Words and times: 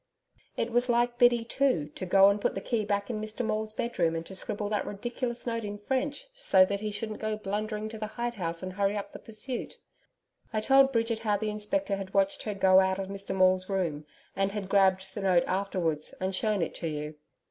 It 0.57 0.71
was 0.71 0.89
like 0.89 1.19
Biddy 1.19 1.45
too, 1.45 1.89
to 1.93 2.07
go 2.07 2.27
and 2.29 2.41
put 2.41 2.55
the 2.55 2.59
key 2.59 2.85
back 2.85 3.11
in 3.11 3.21
Mr 3.21 3.45
Maule's 3.45 3.71
bedroom 3.71 4.15
and 4.15 4.25
to 4.25 4.33
scribble 4.33 4.67
that 4.69 4.87
ridiculous 4.87 5.45
note 5.45 5.63
in 5.63 5.77
French 5.77 6.25
so 6.33 6.65
that 6.65 6.79
he 6.79 6.89
shouldn't 6.89 7.19
go 7.19 7.37
blundering 7.37 7.87
to 7.89 7.99
the 7.99 8.07
hide 8.07 8.33
house 8.33 8.63
and 8.63 8.73
hurry 8.73 8.97
up 8.97 9.11
the 9.11 9.19
pursuit. 9.19 9.77
I 10.51 10.59
told 10.59 10.91
Bridget 10.91 11.19
how 11.19 11.37
the 11.37 11.51
Inspector 11.51 11.95
had 11.95 12.15
watched 12.15 12.41
her 12.41 12.55
go 12.55 12.79
out 12.79 12.97
of 12.97 13.09
Mr 13.09 13.35
Maule's 13.35 13.69
room, 13.69 14.07
and 14.35 14.51
had 14.53 14.69
grabbed 14.69 15.13
the 15.13 15.21
note 15.21 15.43
afterwards, 15.45 16.15
and 16.19 16.33
shown 16.33 16.63
it 16.63 16.73
to 16.73 16.87
you. 16.87 17.13